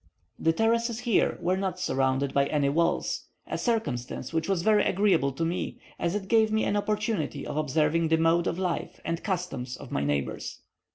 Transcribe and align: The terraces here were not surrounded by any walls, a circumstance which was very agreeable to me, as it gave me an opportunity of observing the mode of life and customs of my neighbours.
The 0.39 0.51
terraces 0.51 1.01
here 1.01 1.37
were 1.41 1.57
not 1.57 1.79
surrounded 1.79 2.33
by 2.33 2.47
any 2.47 2.69
walls, 2.69 3.27
a 3.45 3.55
circumstance 3.55 4.33
which 4.33 4.49
was 4.49 4.63
very 4.63 4.83
agreeable 4.83 5.31
to 5.33 5.45
me, 5.45 5.79
as 5.99 6.15
it 6.15 6.27
gave 6.27 6.51
me 6.51 6.63
an 6.63 6.75
opportunity 6.75 7.45
of 7.45 7.55
observing 7.55 8.07
the 8.07 8.17
mode 8.17 8.47
of 8.47 8.57
life 8.57 8.99
and 9.05 9.21
customs 9.23 9.77
of 9.77 9.91
my 9.91 10.03
neighbours. 10.03 10.61